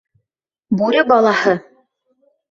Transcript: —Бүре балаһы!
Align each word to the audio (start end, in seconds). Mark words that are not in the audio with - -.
—Бүре 0.79 1.03
балаһы! 1.11 1.53